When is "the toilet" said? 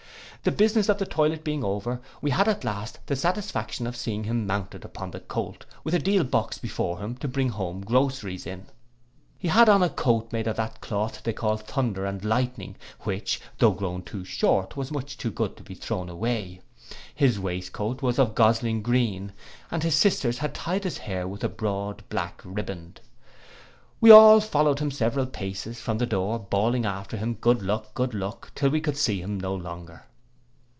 0.97-1.43